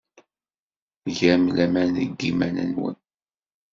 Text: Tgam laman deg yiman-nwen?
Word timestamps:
Tgam 1.03 1.43
laman 1.55 1.89
deg 1.97 2.11
yiman-nwen? 2.23 2.97